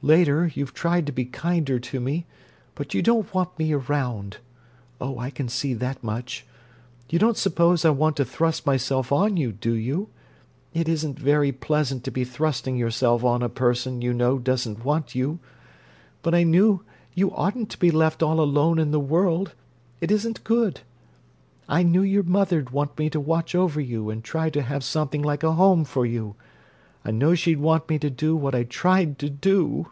[0.00, 2.24] Later, you've tried to be kinder to me,
[2.76, 6.46] but you don't want me around—oh, I can see that much!
[7.08, 10.08] You don't suppose I want to thrust myself on you, do you?
[10.72, 15.16] It isn't very pleasant to be thrusting yourself on a person you know doesn't want
[15.16, 16.84] you—but I knew
[17.14, 19.52] you oughtn't to be left all alone in the world;
[20.00, 20.82] it isn't good.
[21.68, 25.22] I knew your mother'd want me to watch over you and try to have something
[25.22, 29.30] like a home for you—I know she'd want me to do what I tried to
[29.30, 29.88] do!"